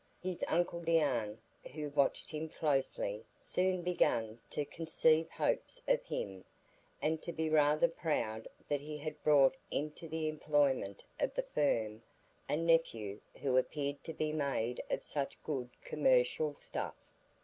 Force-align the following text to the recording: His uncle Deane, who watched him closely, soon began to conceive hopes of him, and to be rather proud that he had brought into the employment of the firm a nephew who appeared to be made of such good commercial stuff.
His 0.23 0.43
uncle 0.47 0.79
Deane, 0.81 1.37
who 1.75 1.89
watched 1.91 2.31
him 2.31 2.49
closely, 2.49 3.23
soon 3.37 3.83
began 3.83 4.41
to 4.49 4.65
conceive 4.65 5.29
hopes 5.29 5.79
of 5.87 6.03
him, 6.03 6.43
and 7.03 7.21
to 7.21 7.31
be 7.31 7.51
rather 7.51 7.87
proud 7.87 8.47
that 8.67 8.81
he 8.81 8.97
had 8.97 9.21
brought 9.21 9.55
into 9.69 10.09
the 10.09 10.27
employment 10.27 11.03
of 11.19 11.35
the 11.35 11.43
firm 11.43 12.01
a 12.49 12.57
nephew 12.57 13.19
who 13.41 13.57
appeared 13.57 14.03
to 14.05 14.13
be 14.15 14.33
made 14.33 14.81
of 14.89 15.03
such 15.03 15.37
good 15.43 15.69
commercial 15.83 16.55
stuff. 16.55 16.95